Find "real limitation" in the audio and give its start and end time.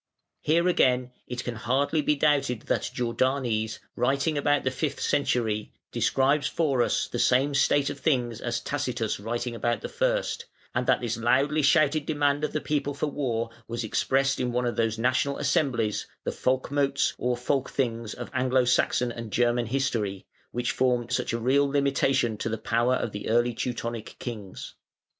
21.37-22.37